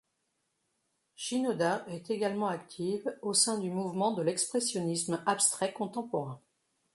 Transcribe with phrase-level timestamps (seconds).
[1.15, 6.41] Shinoda est également active au sein du mouvement de l’expressionnisme abstrait contemporain.